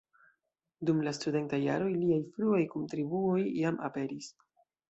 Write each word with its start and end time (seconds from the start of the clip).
Dum 0.89 1.03
la 1.07 1.13
studentaj 1.17 1.59
jaroj 1.65 1.91
liaj 1.97 2.19
fruaj 2.31 2.65
kontribuoj 2.75 3.39
jam 3.63 3.81
aperis. 3.91 4.33